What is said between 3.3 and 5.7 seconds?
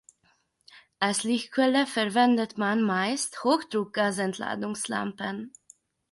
Hochdruck-Gasentladungslampen.